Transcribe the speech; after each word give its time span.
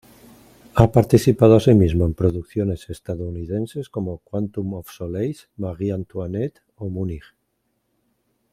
Ha 0.73 0.91
participado 0.91 1.57
asimismo 1.57 2.05
en 2.07 2.15
producciones 2.15 2.89
estadounidenses 2.89 3.87
como 3.87 4.17
"Quantum 4.17 4.73
of 4.73 4.89
Solace", 4.89 5.41
"Marie 5.57 5.93
Antoinette" 5.93 6.61
o 6.77 6.89
"Múnich". 6.89 7.35